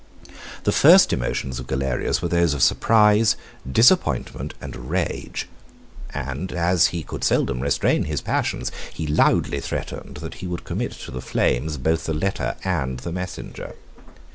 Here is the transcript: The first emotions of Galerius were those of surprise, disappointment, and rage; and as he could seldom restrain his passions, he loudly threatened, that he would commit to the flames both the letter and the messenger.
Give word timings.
The 0.63 0.71
first 0.71 1.13
emotions 1.13 1.59
of 1.59 1.67
Galerius 1.67 2.23
were 2.23 2.27
those 2.27 2.55
of 2.55 2.63
surprise, 2.63 3.35
disappointment, 3.71 4.55
and 4.59 4.89
rage; 4.89 5.47
and 6.11 6.51
as 6.51 6.87
he 6.87 7.03
could 7.03 7.23
seldom 7.23 7.59
restrain 7.59 8.05
his 8.05 8.19
passions, 8.19 8.71
he 8.91 9.05
loudly 9.05 9.59
threatened, 9.59 10.17
that 10.17 10.33
he 10.41 10.47
would 10.47 10.63
commit 10.63 10.93
to 10.93 11.11
the 11.11 11.21
flames 11.21 11.77
both 11.77 12.05
the 12.05 12.15
letter 12.15 12.55
and 12.63 13.01
the 13.01 13.11
messenger. 13.11 13.75